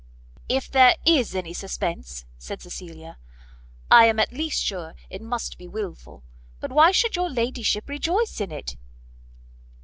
"If 0.49 0.67
there 0.67 0.95
is 1.05 1.35
any 1.35 1.53
suspence," 1.53 2.25
said 2.39 2.59
Cecilia, 2.59 3.19
"I 3.91 4.05
am 4.05 4.17
at 4.19 4.33
least 4.33 4.63
sure 4.63 4.95
it 5.11 5.21
must 5.21 5.59
be 5.59 5.67
wilful. 5.67 6.23
But 6.59 6.71
why 6.71 6.89
should 6.91 7.15
your 7.15 7.29
ladyship 7.29 7.87
rejoice 7.87 8.41
in 8.41 8.51
it?" 8.51 8.77